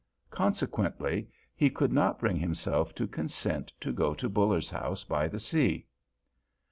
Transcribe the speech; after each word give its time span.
Consequently 0.31 1.27
he 1.55 1.69
could 1.69 1.93
not 1.93 2.17
bring 2.17 2.35
himself 2.35 2.95
to 2.95 3.05
consent 3.07 3.71
to 3.79 3.91
go 3.93 4.15
to 4.15 4.27
Buller's 4.27 4.71
house 4.71 5.03
by 5.03 5.27
the 5.27 5.39
sea. 5.39 5.85